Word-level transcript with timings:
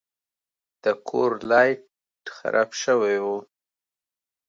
د 0.83 0.85
کور 1.07 1.31
لایټ 1.49 1.83
خراب 2.37 2.69
شوی 2.83 3.17
و. 3.23 3.25